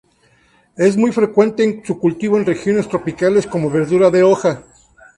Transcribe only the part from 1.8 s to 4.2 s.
su cultivo en regiones tropicales como verdura